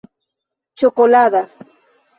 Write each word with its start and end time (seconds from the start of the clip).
ĉokolada 0.83 1.47